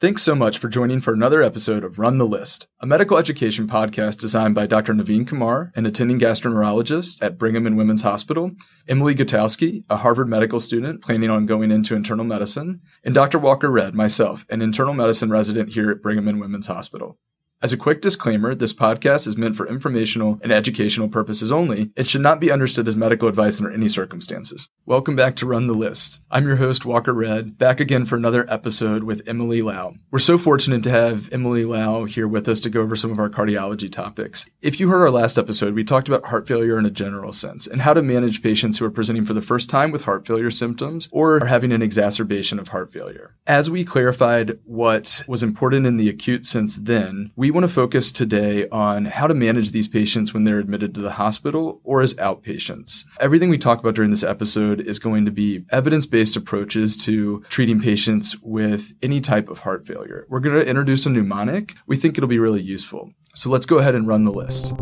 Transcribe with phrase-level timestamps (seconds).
[0.00, 3.66] Thanks so much for joining for another episode of Run the List, a medical education
[3.66, 4.94] podcast designed by Dr.
[4.94, 8.52] Naveen Kumar, an attending gastroenterologist at Brigham and Women's Hospital,
[8.88, 13.38] Emily Gutowski, a Harvard medical student planning on going into internal medicine, and Dr.
[13.38, 17.18] Walker Redd, myself, an internal medicine resident here at Brigham and Women's Hospital.
[17.62, 21.90] As a quick disclaimer, this podcast is meant for informational and educational purposes only.
[21.94, 24.66] It should not be understood as medical advice under any circumstances.
[24.86, 26.22] Welcome back to Run the List.
[26.30, 29.96] I'm your host, Walker Redd, back again for another episode with Emily Lau.
[30.10, 33.18] We're so fortunate to have Emily Lau here with us to go over some of
[33.18, 34.48] our cardiology topics.
[34.62, 37.66] If you heard our last episode, we talked about heart failure in a general sense
[37.66, 40.50] and how to manage patients who are presenting for the first time with heart failure
[40.50, 43.36] symptoms or are having an exacerbation of heart failure.
[43.46, 47.74] As we clarified what was important in the acute sense then, we we want to
[47.74, 52.00] focus today on how to manage these patients when they're admitted to the hospital or
[52.00, 53.04] as outpatients.
[53.18, 57.42] Everything we talk about during this episode is going to be evidence based approaches to
[57.48, 60.26] treating patients with any type of heart failure.
[60.28, 61.74] We're going to introduce a mnemonic.
[61.88, 63.10] We think it'll be really useful.
[63.34, 64.72] So let's go ahead and run the list.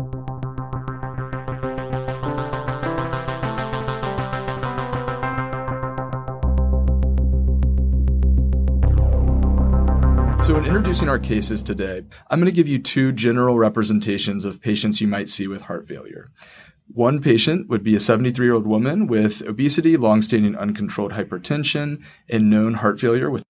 [10.49, 14.59] So, in introducing our cases today, I'm going to give you two general representations of
[14.59, 16.25] patients you might see with heart failure.
[16.87, 22.49] One patient would be a 73 year old woman with obesity, long-standing uncontrolled hypertension, and
[22.49, 23.43] known heart failure with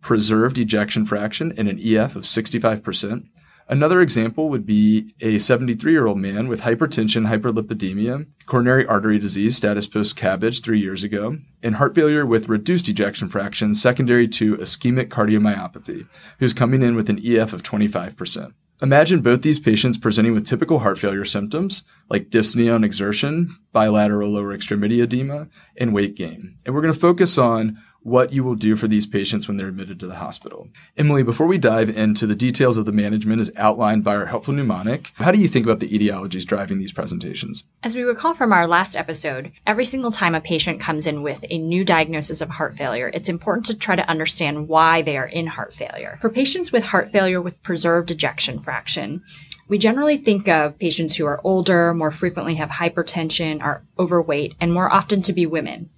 [0.00, 3.26] preserved ejection fraction and an EF of 65%.
[3.70, 9.56] Another example would be a 73 year old man with hypertension, hyperlipidemia, coronary artery disease,
[9.56, 14.56] status post CABG three years ago, and heart failure with reduced ejection fraction secondary to
[14.56, 16.08] ischemic cardiomyopathy,
[16.40, 18.54] who's coming in with an EF of 25%.
[18.82, 24.30] Imagine both these patients presenting with typical heart failure symptoms like dyspnea on exertion, bilateral
[24.30, 26.56] lower extremity edema, and weight gain.
[26.66, 29.68] And we're going to focus on what you will do for these patients when they're
[29.68, 30.68] admitted to the hospital.
[30.96, 34.54] Emily, before we dive into the details of the management as outlined by our helpful
[34.54, 37.64] mnemonic, how do you think about the etiologies driving these presentations?
[37.82, 41.44] As we recall from our last episode, every single time a patient comes in with
[41.50, 45.26] a new diagnosis of heart failure, it's important to try to understand why they are
[45.26, 46.18] in heart failure.
[46.20, 49.22] For patients with heart failure with preserved ejection fraction,
[49.68, 54.72] we generally think of patients who are older, more frequently have hypertension, are overweight, and
[54.72, 55.90] more often to be women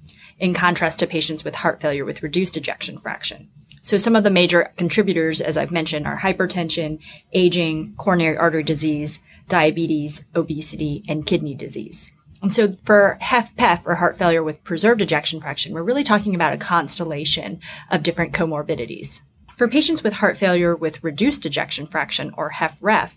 [0.42, 3.48] in contrast to patients with heart failure with reduced ejection fraction.
[3.80, 6.98] So some of the major contributors, as I've mentioned, are hypertension,
[7.32, 12.10] aging, coronary artery disease, diabetes, obesity, and kidney disease.
[12.42, 16.54] And so for HFpEF or heart failure with preserved ejection fraction, we're really talking about
[16.54, 19.20] a constellation of different comorbidities.
[19.56, 23.14] For patients with heart failure with reduced ejection fraction or HFrEF,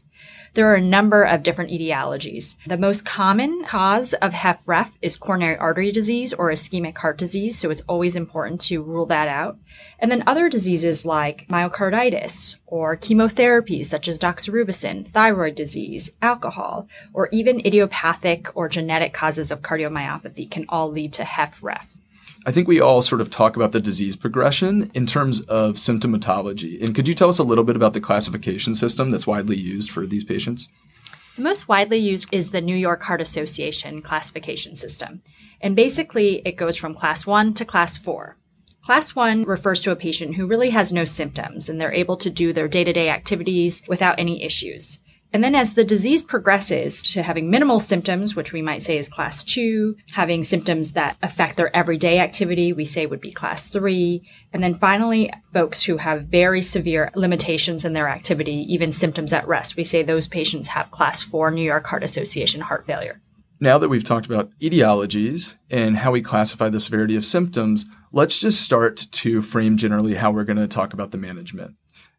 [0.56, 2.56] there are a number of different etiologies.
[2.66, 7.70] The most common cause of HFrEF is coronary artery disease or ischemic heart disease, so
[7.70, 9.58] it's always important to rule that out.
[10.00, 17.28] And then other diseases like myocarditis or chemotherapies such as doxorubicin, thyroid disease, alcohol, or
[17.34, 21.98] even idiopathic or genetic causes of cardiomyopathy can all lead to HFrEF.
[22.48, 26.80] I think we all sort of talk about the disease progression in terms of symptomatology.
[26.82, 29.90] And could you tell us a little bit about the classification system that's widely used
[29.90, 30.70] for these patients?
[31.38, 35.24] The most widely used is the New York Heart Association classification system.
[35.60, 38.38] And basically, it goes from class one to class four.
[38.84, 42.30] Class one refers to a patient who really has no symptoms and they're able to
[42.30, 45.00] do their day to day activities without any issues.
[45.36, 49.10] And then as the disease progresses to having minimal symptoms, which we might say is
[49.10, 54.26] class two, having symptoms that affect their everyday activity, we say would be class three.
[54.54, 59.46] And then finally, folks who have very severe limitations in their activity, even symptoms at
[59.46, 63.20] rest, we say those patients have class four New York Heart Association heart failure.
[63.60, 68.40] Now that we've talked about etiologies and how we classify the severity of symptoms, let's
[68.40, 71.76] just start to frame generally how we're going to talk about the management.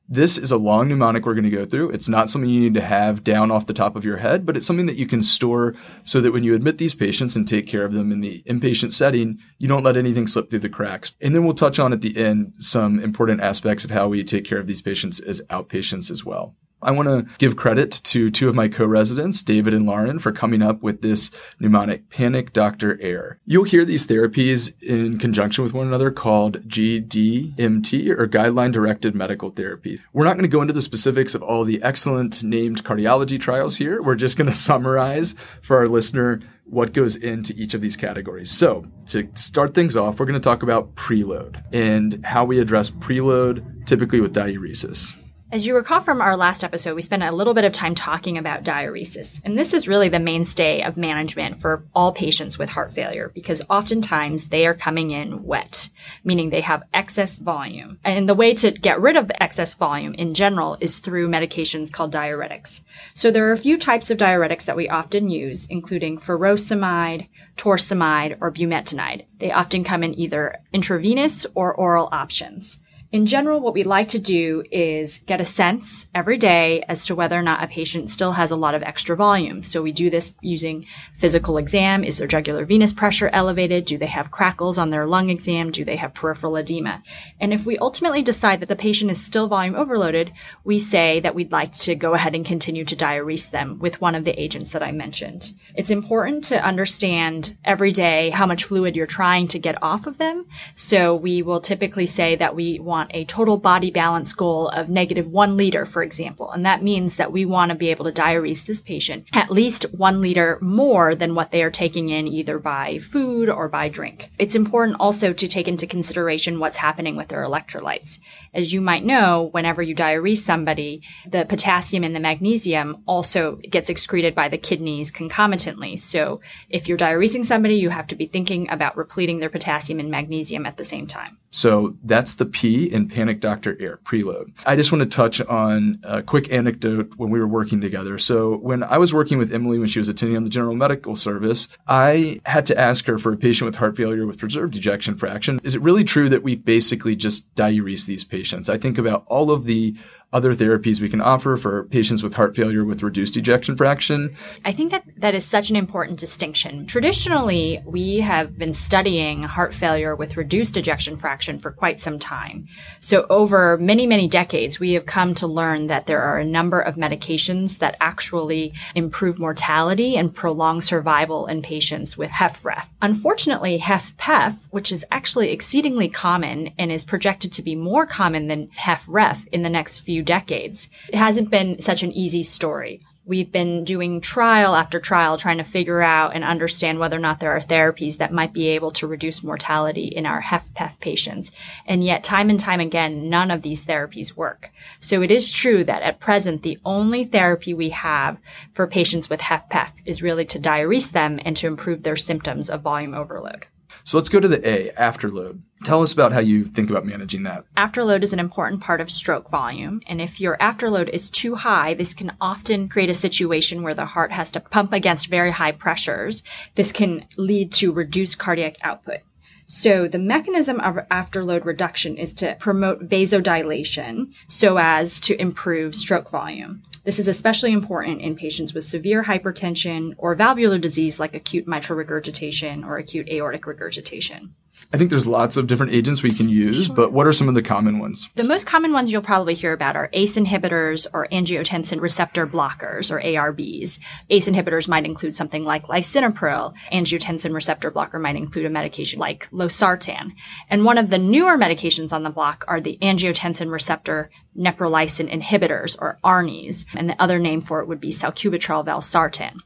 [0.09, 1.91] This is a long mnemonic we're going to go through.
[1.91, 4.56] It's not something you need to have down off the top of your head, but
[4.56, 5.75] it's something that you can store
[6.05, 8.93] so that when you admit these patients and take care of them in the inpatient
[8.93, 11.15] setting, you don't let anything slip through the cracks.
[11.21, 14.44] And then we'll touch on at the end some important aspects of how we take
[14.44, 16.55] care of these patients as outpatients as well.
[16.82, 20.61] I want to give credit to two of my co-residents, David and Lauren, for coming
[20.61, 23.40] up with this mnemonic Panic Doctor Air.
[23.46, 29.50] You'll hear these therapies in conjunction with one another called GDMT or Guideline Directed Medical
[29.50, 30.00] Therapy.
[30.12, 33.76] We're not going to go into the specifics of all the excellent named cardiology trials
[33.76, 34.02] here.
[34.02, 38.50] We're just going to summarize for our listener what goes into each of these categories.
[38.50, 42.90] So, to start things off, we're going to talk about preload and how we address
[42.90, 45.17] preload typically with diuresis.
[45.52, 48.37] As you recall from our last episode, we spent a little bit of time talking
[48.37, 49.40] about diuresis.
[49.44, 53.62] And this is really the mainstay of management for all patients with heart failure because
[53.70, 55.88] oftentimes they are coming in wet,
[56.25, 58.00] meaning they have excess volume.
[58.02, 62.12] And the way to get rid of excess volume in general is through medications called
[62.12, 62.82] diuretics.
[63.14, 68.37] So there are a few types of diuretics that we often use, including furosemide, torsemide,
[68.40, 69.26] or bumetanide.
[69.38, 72.81] They often come in either intravenous or oral options.
[73.16, 77.14] In general, what we like to do is get a sense every day as to
[77.14, 79.64] whether or not a patient still has a lot of extra volume.
[79.64, 80.84] So we do this using
[81.14, 82.04] physical exam.
[82.04, 83.86] Is their jugular venous pressure elevated?
[83.86, 85.70] Do they have crackles on their lung exam?
[85.70, 87.02] Do they have peripheral edema?
[87.40, 91.34] And if we ultimately decide that the patient is still volume overloaded, we say that
[91.34, 94.72] we'd like to go ahead and continue to diurese them with one of the agents
[94.72, 95.54] that I mentioned.
[95.74, 100.18] It's important to understand every day how much fluid you're trying to get off of
[100.18, 100.44] them.
[100.74, 104.88] So we will typically say that we want want a total body balance goal of
[104.88, 106.50] negative one liter, for example.
[106.50, 109.85] And that means that we want to be able to diurese this patient at least
[109.93, 114.31] one liter more than what they are taking in either by food or by drink.
[114.38, 118.19] It's important also to take into consideration what's happening with their electrolytes.
[118.53, 123.91] As you might know, whenever you diurese somebody, the potassium and the magnesium also gets
[123.91, 125.97] excreted by the kidneys concomitantly.
[125.97, 130.11] So if you're diuresing somebody, you have to be thinking about repleting their potassium and
[130.11, 131.38] magnesium at the same time.
[131.56, 134.53] So that's the P in Panic Doctor Air preload.
[134.67, 138.19] I just want to touch on a quick anecdote when we were working together.
[138.19, 141.17] So when I was working with Emily when she was attending on the General Medical
[141.17, 145.17] Service, I had to ask her for a patient with heart failure with preserved ejection
[145.17, 145.58] fraction.
[145.64, 148.69] Is it really true that we basically just diurese these patients?
[148.69, 149.97] I think about all of the
[150.32, 154.34] other therapies we can offer for patients with heart failure with reduced ejection fraction.
[154.64, 156.84] I think that that is such an important distinction.
[156.84, 162.67] Traditionally, we have been studying heart failure with reduced ejection fraction for quite some time.
[163.00, 166.81] So over many, many decades, we have come to learn that there are a number
[166.81, 172.87] of medications that actually improve mortality and prolong survival in patients with HFrEF.
[173.00, 178.69] Unfortunately, HFpEF, which is actually exceedingly common and is projected to be more common than
[178.69, 180.88] HFrEF in the next few few decades.
[181.10, 183.02] It hasn't been such an easy story.
[183.26, 187.38] We've been doing trial after trial trying to figure out and understand whether or not
[187.38, 191.52] there are therapies that might be able to reduce mortality in our HFpEF patients.
[191.84, 194.70] And yet time and time again, none of these therapies work.
[195.00, 198.38] So it is true that at present, the only therapy we have
[198.72, 202.80] for patients with HFpEF is really to diurese them and to improve their symptoms of
[202.80, 203.66] volume overload.
[204.06, 205.62] So let's go to the A, afterload.
[205.82, 207.64] Tell us about how you think about managing that.
[207.76, 210.00] Afterload is an important part of stroke volume.
[210.06, 214.06] And if your afterload is too high, this can often create a situation where the
[214.06, 216.44] heart has to pump against very high pressures.
[216.76, 219.23] This can lead to reduced cardiac output.
[219.67, 226.31] So the mechanism of afterload reduction is to promote vasodilation so as to improve stroke
[226.31, 226.85] volume.
[227.06, 231.97] This is especially important in patients with severe hypertension or valvular disease like acute mitral
[231.97, 234.56] regurgitation or acute aortic regurgitation.
[234.93, 236.94] I think there's lots of different agents we can use, sure.
[236.94, 238.29] but what are some of the common ones?
[238.35, 243.11] The most common ones you'll probably hear about are ACE inhibitors or angiotensin receptor blockers
[243.11, 243.99] or ARBs.
[244.31, 246.75] ACE inhibitors might include something like lisinopril.
[246.93, 250.33] Angiotensin receptor blocker might include a medication like losartan.
[250.71, 255.97] And one of the newer medications on the block are the angiotensin receptor neprilysin inhibitors
[256.00, 259.59] or ARNIs, and the other name for it would be sacubitril valsartan.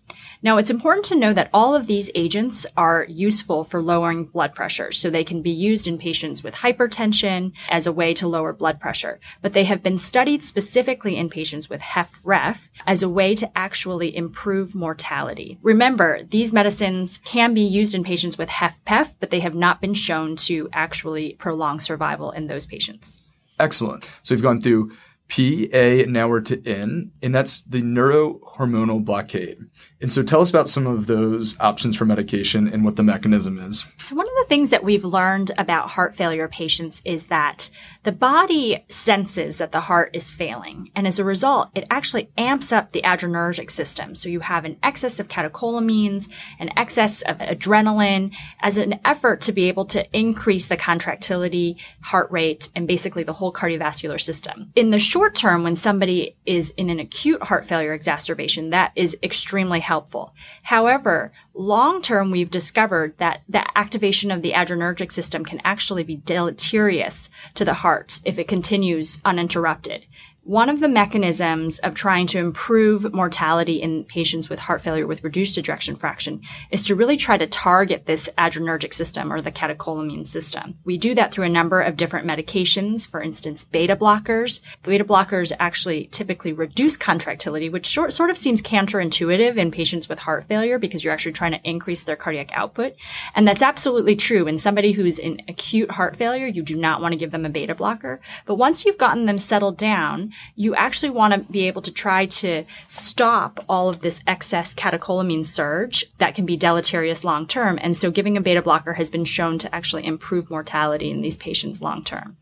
[0.42, 4.54] Now, it's important to know that all of these agents are useful for lowering blood
[4.54, 4.92] pressure.
[4.92, 8.80] So they can be used in patients with hypertension as a way to lower blood
[8.80, 9.20] pressure.
[9.42, 14.16] But they have been studied specifically in patients with HFrEF as a way to actually
[14.16, 15.58] improve mortality.
[15.62, 19.94] Remember, these medicines can be used in patients with HFpEF, but they have not been
[19.94, 23.22] shown to actually prolong survival in those patients.
[23.58, 24.10] Excellent.
[24.22, 24.92] So we've gone through
[25.30, 29.58] P, A, now we're to N, and that's the neurohormonal blockade.
[30.00, 33.56] And so tell us about some of those options for medication and what the mechanism
[33.56, 33.86] is.
[33.98, 37.70] So one of things that we've learned about heart failure patients is that
[38.02, 40.90] the body senses that the heart is failing.
[40.96, 44.16] And as a result, it actually amps up the adrenergic system.
[44.16, 46.28] So you have an excess of catecholamines,
[46.58, 52.28] an excess of adrenaline as an effort to be able to increase the contractility, heart
[52.32, 54.72] rate, and basically the whole cardiovascular system.
[54.74, 59.16] In the short term, when somebody is in an acute heart failure exacerbation, that is
[59.22, 60.34] extremely helpful.
[60.64, 61.30] However,
[61.60, 67.30] long term, we've discovered that the activation of the adrenergic system can actually be deleterious
[67.54, 70.06] to the heart if it continues uninterrupted
[70.50, 75.22] One of the mechanisms of trying to improve mortality in patients with heart failure with
[75.22, 76.40] reduced ejection fraction
[76.72, 80.74] is to really try to target this adrenergic system or the catecholamine system.
[80.84, 84.60] We do that through a number of different medications, for instance, beta blockers.
[84.82, 90.18] Beta blockers actually typically reduce contractility, which short, sort of seems counterintuitive in patients with
[90.18, 92.96] heart failure because you're actually trying to increase their cardiac output.
[93.36, 94.48] And that's absolutely true.
[94.48, 97.50] In somebody who's in acute heart failure, you do not want to give them a
[97.50, 98.20] beta blocker.
[98.46, 102.26] But once you've gotten them settled down, you actually want to be able to try
[102.26, 107.78] to stop all of this excess catecholamine surge that can be deleterious long term.
[107.80, 111.36] And so giving a beta blocker has been shown to actually improve mortality in these
[111.36, 112.36] patients long term.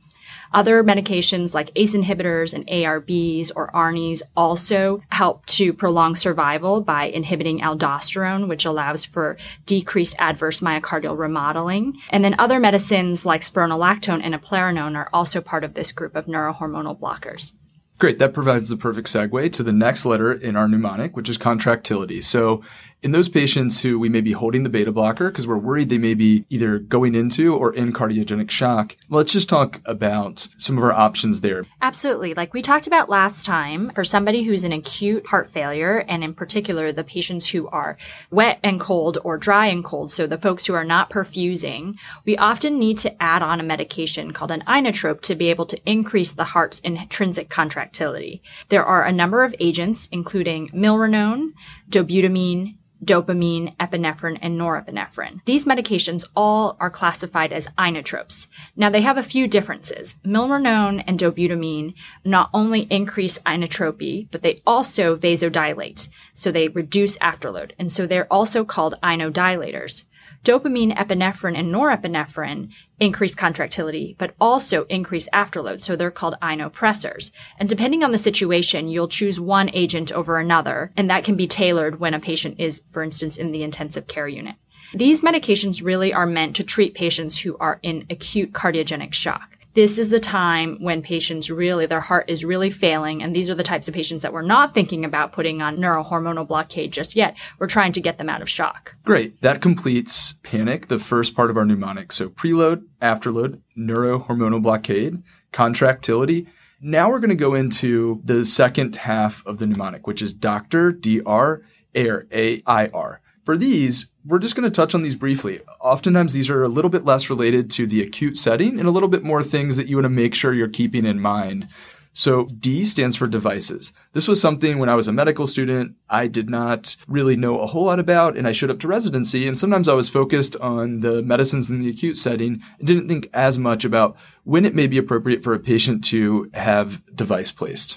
[0.53, 7.05] Other medications like ACE inhibitors and ARBs or ARNIs also help to prolong survival by
[7.05, 9.37] inhibiting aldosterone, which allows for
[9.67, 11.99] decreased adverse myocardial remodeling.
[12.11, 16.27] And then other medicines like spironolactone and eplerenone are also part of this group of
[16.27, 17.53] neurohormonal blockers.
[17.99, 18.21] Great.
[18.21, 22.21] That provides the perfect segue to the next letter in our mnemonic, which is contractility.
[22.21, 22.63] So
[23.03, 25.99] in those patients who we may be holding the beta blocker because we're worried they
[25.99, 30.83] may be either going into or in cardiogenic shock, let's just talk about some of
[30.83, 31.65] our options there.
[31.81, 32.35] Absolutely.
[32.35, 36.35] Like we talked about last time, for somebody who's in acute heart failure, and in
[36.35, 37.97] particular the patients who are
[38.31, 42.37] wet and cold or dry and cold, so the folks who are not perfusing, we
[42.37, 46.33] often need to add on a medication called an inotrope to be able to increase
[46.33, 48.43] the heart's intrinsic contractility.
[48.71, 51.53] There are a number of agents, including milrinone,
[51.89, 55.41] dobutamine, dopamine, epinephrine, and norepinephrine.
[55.45, 58.49] These medications all are classified as inotropes.
[58.77, 60.17] Now they have a few differences.
[60.27, 66.09] Milrinone and dobutamine not only increase inotropy, but they also vasodilate.
[66.35, 67.73] So they reduce afterload.
[67.79, 70.05] And so they're also called inodilators.
[70.45, 75.83] Dopamine, epinephrine, and norepinephrine increase contractility, but also increase afterload.
[75.83, 77.33] So they're called inopressors.
[77.59, 81.47] And depending on the situation, you'll choose one agent over another, and that can be
[81.47, 84.57] tailored when a patient is, for instance, in the intensive care unit.
[84.95, 89.97] These medications really are meant to treat patients who are in acute cardiogenic shock this
[89.97, 93.23] is the time when patients really, their heart is really failing.
[93.23, 96.49] And these are the types of patients that we're not thinking about putting on neurohormonal
[96.49, 97.37] blockade just yet.
[97.61, 98.97] We're trying to get them out of shock.
[99.05, 99.41] Great.
[99.41, 102.11] That completes panic, the first part of our mnemonic.
[102.11, 106.49] So preload, afterload, neurohormonal blockade, contractility.
[106.81, 110.91] Now we're going to go into the second half of the mnemonic, which is doctor,
[110.91, 111.63] DR,
[111.95, 113.21] air, A-I-R.
[113.49, 115.61] For these, we're just going to touch on these briefly.
[115.81, 119.09] Oftentimes, these are a little bit less related to the acute setting and a little
[119.09, 121.67] bit more things that you want to make sure you're keeping in mind.
[122.13, 123.95] So D stands for devices.
[124.13, 127.67] This was something when I was a medical student, I did not really know a
[127.67, 131.01] whole lot about and I showed up to residency and sometimes I was focused on
[131.01, 134.15] the medicines in the acute setting and didn't think as much about
[134.45, 137.97] when it may be appropriate for a patient to have device placed.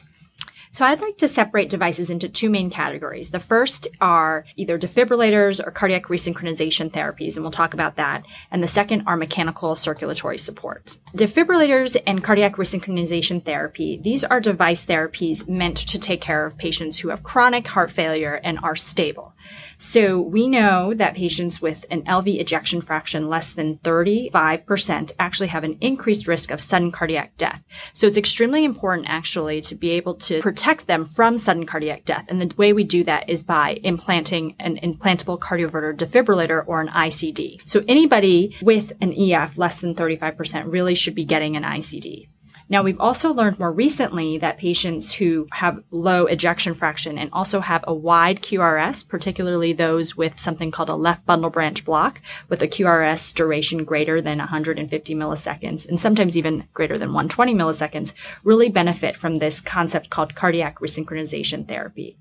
[0.73, 3.31] So I'd like to separate devices into two main categories.
[3.31, 8.25] The first are either defibrillators or cardiac resynchronization therapies, and we'll talk about that.
[8.49, 10.97] And the second are mechanical circulatory support.
[11.13, 16.99] Defibrillators and cardiac resynchronization therapy, these are device therapies meant to take care of patients
[16.99, 19.35] who have chronic heart failure and are stable.
[19.77, 25.65] So we know that patients with an LV ejection fraction less than 35% actually have
[25.65, 27.65] an increased risk of sudden cardiac death.
[27.91, 32.25] So it's extremely important actually to be able to protect them from sudden cardiac death.
[32.29, 36.87] And the way we do that is by implanting an implantable cardioverter defibrillator or an
[36.87, 37.67] ICD.
[37.67, 42.27] So anybody with an EF less than 35% really should be getting an ICD.
[42.71, 47.59] Now, we've also learned more recently that patients who have low ejection fraction and also
[47.59, 52.61] have a wide QRS, particularly those with something called a left bundle branch block with
[52.61, 58.69] a QRS duration greater than 150 milliseconds and sometimes even greater than 120 milliseconds, really
[58.69, 62.15] benefit from this concept called cardiac resynchronization therapy.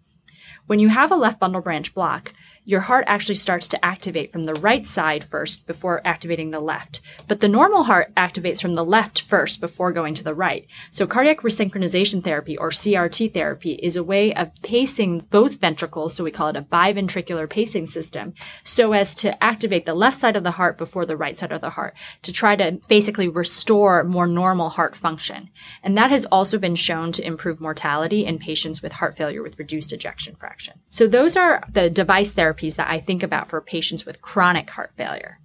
[0.66, 2.32] When you have a left bundle branch block,
[2.64, 7.00] your heart actually starts to activate from the right side first before activating the left.
[7.26, 10.66] But the normal heart activates from the left first before going to the right.
[10.90, 16.14] So cardiac resynchronization therapy or CRT therapy is a way of pacing both ventricles.
[16.14, 20.36] So we call it a biventricular pacing system so as to activate the left side
[20.36, 24.04] of the heart before the right side of the heart to try to basically restore
[24.04, 25.50] more normal heart function.
[25.82, 29.58] And that has also been shown to improve mortality in patients with heart failure with
[29.58, 30.78] reduced ejection fraction.
[30.88, 34.70] So those are the device therapies therapies that I think about for patients with chronic
[34.70, 35.39] heart failure.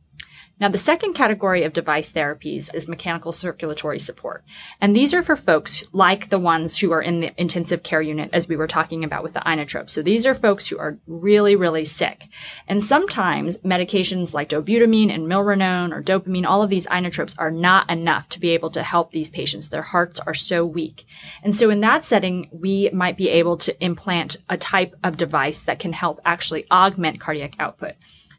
[0.57, 4.43] Now, the second category of device therapies is mechanical circulatory support.
[4.79, 8.29] And these are for folks like the ones who are in the intensive care unit,
[8.31, 9.89] as we were talking about with the inotrope.
[9.89, 12.29] So these are folks who are really, really sick.
[12.69, 17.89] And sometimes medications like dobutamine and milrinone or dopamine, all of these inotropes are not
[17.91, 19.67] enough to be able to help these patients.
[19.67, 21.05] Their hearts are so weak.
[21.43, 25.59] And so in that setting, we might be able to implant a type of device
[25.59, 27.95] that can help actually augment cardiac output.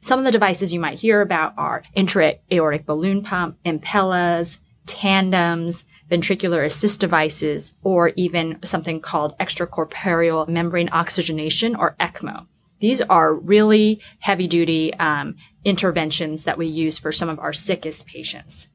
[0.06, 6.64] Some of the devices you might hear about are intra-aortic balloon pump, Impellas, tandems, ventricular
[6.64, 12.46] assist devices, or even something called extracorporeal membrane oxygenation or ECMO.
[12.78, 15.34] These are really heavy duty um,
[15.64, 18.68] interventions that we use for some of our sickest patients.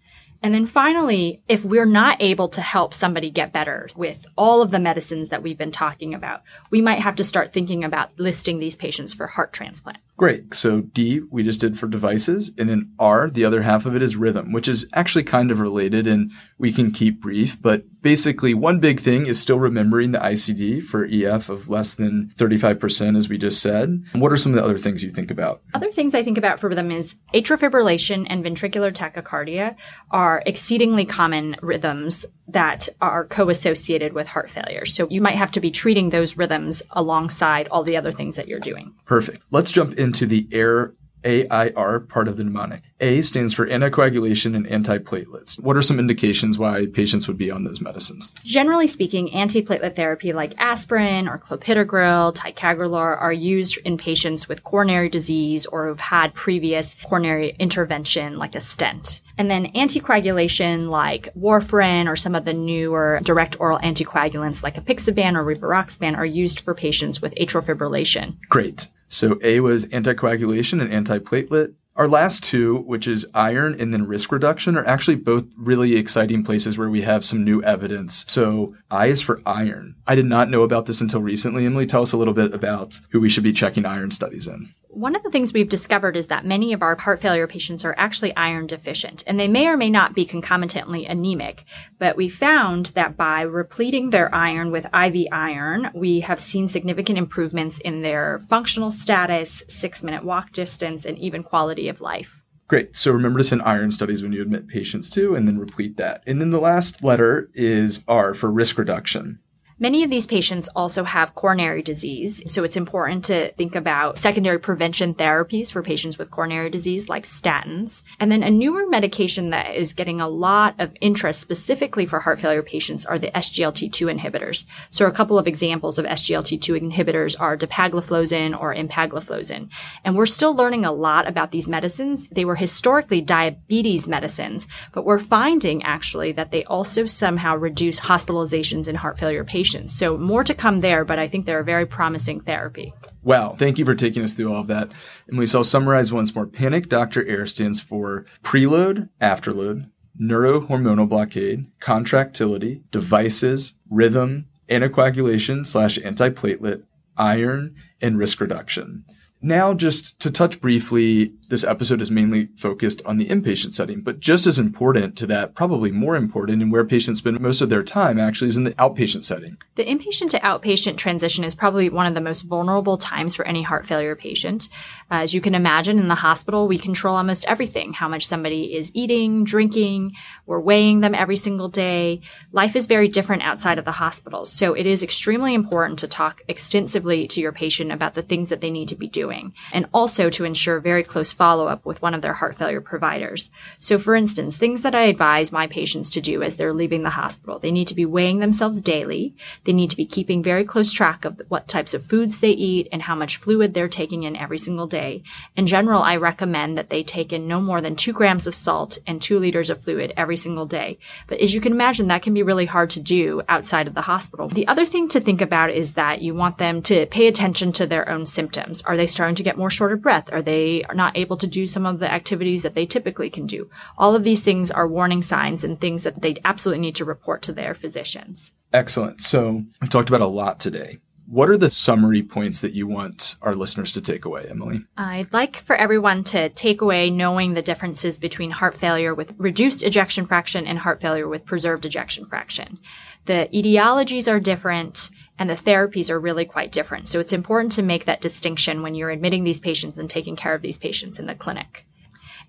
[0.43, 4.71] And then finally, if we're not able to help somebody get better with all of
[4.71, 8.59] the medicines that we've been talking about, we might have to start thinking about listing
[8.59, 9.99] these patients for heart transplant.
[10.21, 10.53] Great.
[10.53, 12.51] So D, we just did for devices.
[12.55, 15.59] And then R, the other half of it is rhythm, which is actually kind of
[15.59, 17.59] related and we can keep brief.
[17.59, 22.31] But basically, one big thing is still remembering the ICD for EF of less than
[22.35, 24.03] 35%, as we just said.
[24.13, 25.63] What are some of the other things you think about?
[25.73, 29.75] Other things I think about for rhythm is atrial fibrillation and ventricular tachycardia
[30.11, 34.85] are exceedingly common rhythms that are co-associated with heart failure.
[34.85, 38.47] So you might have to be treating those rhythms alongside all the other things that
[38.47, 38.93] you're doing.
[39.05, 39.43] Perfect.
[39.51, 42.81] Let's jump into the air AIR part of the mnemonic.
[42.99, 45.59] A stands for anticoagulation and antiplatelets.
[45.59, 48.31] What are some indications why patients would be on those medicines?
[48.43, 55.09] Generally speaking, antiplatelet therapy like aspirin or clopidogrel, ticagrelor are used in patients with coronary
[55.09, 59.21] disease or who've had previous coronary intervention like a stent.
[59.37, 65.35] And then anticoagulation like warfarin or some of the newer direct oral anticoagulants like apixaban
[65.35, 68.37] or rivaroxaban are used for patients with atrial fibrillation.
[68.49, 68.87] Great.
[69.11, 71.75] So A was anticoagulation and antiplatelet.
[71.97, 76.43] Our last two, which is iron and then risk reduction, are actually both really exciting
[76.43, 78.23] places where we have some new evidence.
[78.29, 79.95] So I is for iron.
[80.07, 81.65] I did not know about this until recently.
[81.65, 84.73] Emily, tell us a little bit about who we should be checking iron studies in.
[84.93, 87.95] One of the things we've discovered is that many of our heart failure patients are
[87.97, 91.63] actually iron deficient, and they may or may not be concomitantly anemic.
[91.97, 97.17] But we found that by repleting their iron with IV iron, we have seen significant
[97.17, 102.41] improvements in their functional status, six minute walk distance, and even quality of life.
[102.67, 102.93] Great.
[102.97, 106.21] So remember to send iron studies when you admit patients too, and then replete that.
[106.27, 109.39] And then the last letter is R for risk reduction.
[109.81, 114.59] Many of these patients also have coronary disease, so it's important to think about secondary
[114.59, 118.03] prevention therapies for patients with coronary disease like statins.
[118.19, 122.39] And then a newer medication that is getting a lot of interest specifically for heart
[122.39, 124.65] failure patients are the SGLT2 inhibitors.
[124.91, 129.71] So a couple of examples of SGLT2 inhibitors are dapagliflozin or empagliflozin.
[130.05, 132.29] And we're still learning a lot about these medicines.
[132.29, 138.87] They were historically diabetes medicines, but we're finding actually that they also somehow reduce hospitalizations
[138.87, 141.85] in heart failure patients So more to come there, but I think they're a very
[141.85, 142.93] promising therapy.
[143.23, 143.55] Wow.
[143.57, 144.89] Thank you for taking us through all of that.
[145.27, 146.47] And we shall summarize once more.
[146.47, 147.25] Panic Dr.
[147.27, 156.83] Air stands for preload, afterload, neurohormonal blockade, contractility, devices, rhythm, anticoagulation slash antiplatelet,
[157.17, 159.05] iron, and risk reduction.
[159.43, 164.19] Now, just to touch briefly, this episode is mainly focused on the inpatient setting, but
[164.19, 167.81] just as important to that, probably more important, and where patients spend most of their
[167.81, 169.57] time actually is in the outpatient setting.
[169.75, 173.63] The inpatient to outpatient transition is probably one of the most vulnerable times for any
[173.63, 174.69] heart failure patient.
[175.09, 178.75] Uh, as you can imagine, in the hospital, we control almost everything how much somebody
[178.75, 180.11] is eating, drinking,
[180.45, 182.21] we're weighing them every single day.
[182.51, 184.45] Life is very different outside of the hospital.
[184.45, 188.61] So it is extremely important to talk extensively to your patient about the things that
[188.61, 192.01] they need to be doing doing, and also to ensure very close follow up with
[192.01, 193.49] one of their heart failure providers.
[193.79, 197.11] So, for instance, things that I advise my patients to do as they're leaving the
[197.11, 199.35] hospital, they need to be weighing themselves daily.
[199.63, 202.87] They need to be keeping very close track of what types of foods they eat
[202.91, 205.23] and how much fluid they're taking in every single day.
[205.55, 208.97] In general, I recommend that they take in no more than two grams of salt
[209.07, 210.97] and two liters of fluid every single day.
[211.27, 214.01] But as you can imagine, that can be really hard to do outside of the
[214.01, 214.49] hospital.
[214.49, 217.87] The other thing to think about is that you want them to pay attention to
[217.87, 218.81] their own symptoms.
[218.83, 220.33] Are they starting to get more short of breath?
[220.33, 223.69] Are they not able to do some of the activities that they typically can do?
[223.99, 227.43] All of these things are warning signs and things that they absolutely need to report
[227.43, 228.53] to their physicians.
[228.73, 229.21] Excellent.
[229.21, 230.97] So we've talked about a lot today.
[231.27, 234.81] What are the summary points that you want our listeners to take away, Emily?
[234.97, 239.83] I'd like for everyone to take away knowing the differences between heart failure with reduced
[239.83, 242.79] ejection fraction and heart failure with preserved ejection fraction.
[243.25, 247.07] The etiologies are different and the therapies are really quite different.
[247.07, 250.53] So it's important to make that distinction when you're admitting these patients and taking care
[250.53, 251.87] of these patients in the clinic.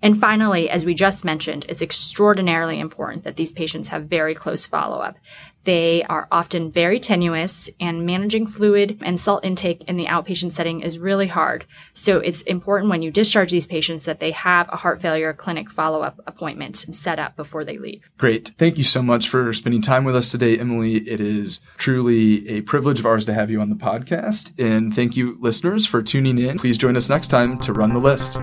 [0.03, 4.65] And finally, as we just mentioned, it's extraordinarily important that these patients have very close
[4.65, 5.15] follow up.
[5.63, 10.81] They are often very tenuous and managing fluid and salt intake in the outpatient setting
[10.81, 11.65] is really hard.
[11.93, 15.71] So it's important when you discharge these patients that they have a heart failure clinic
[15.71, 18.09] follow up appointment set up before they leave.
[18.17, 18.49] Great.
[18.57, 20.97] Thank you so much for spending time with us today, Emily.
[20.97, 24.51] It is truly a privilege of ours to have you on the podcast.
[24.59, 26.59] And thank you, listeners, for tuning in.
[26.59, 28.37] Please join us next time to run the list.